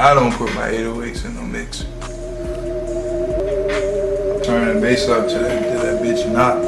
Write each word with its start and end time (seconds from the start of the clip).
I 0.00 0.14
don't 0.14 0.32
put 0.32 0.54
my 0.54 0.70
808s 0.70 1.24
in 1.24 1.34
no 1.34 1.42
mix. 1.42 1.82
Turn 4.46 4.72
the 4.72 4.80
bass 4.80 5.08
up 5.08 5.26
to 5.26 5.38
that, 5.40 5.72
to 5.72 5.78
that 5.78 6.00
bitch 6.00 6.30
knock. 6.32 6.62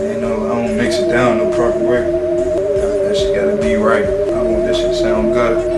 You 0.00 0.20
know, 0.20 0.46
I 0.46 0.54
don't 0.54 0.76
mix 0.76 0.94
it 0.98 1.08
down 1.08 1.38
no 1.38 1.50
proper 1.56 1.80
way. 1.80 2.02
That, 2.02 3.08
that 3.08 3.16
shit 3.16 3.34
gotta 3.34 3.60
be 3.60 3.74
right. 3.74 4.04
I 4.04 4.42
want 4.42 4.64
this 4.64 4.76
shit 4.76 4.92
to 4.92 4.96
sound 4.96 5.34
good. 5.34 5.69